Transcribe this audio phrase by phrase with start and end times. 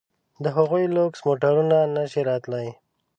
[0.43, 2.67] د هغوی لوکس موټرونه نه شي راتلای.